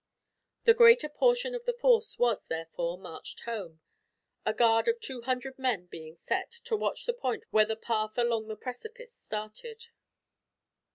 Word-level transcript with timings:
The 0.63 0.73
greater 0.73 1.07
portion 1.09 1.53
of 1.53 1.65
the 1.65 1.73
force 1.75 2.17
was, 2.17 2.47
therefore, 2.47 2.97
marched 2.97 3.41
home; 3.41 3.81
a 4.47 4.51
guard 4.51 4.87
of 4.87 4.99
two 4.99 5.21
hundred 5.21 5.59
men 5.59 5.85
being 5.85 6.15
set, 6.17 6.49
to 6.63 6.75
watch 6.75 7.05
the 7.05 7.13
point 7.13 7.43
where 7.51 7.65
the 7.65 7.75
path 7.75 8.17
along 8.17 8.47
the 8.47 8.55
precipice 8.55 9.11
started. 9.13 9.89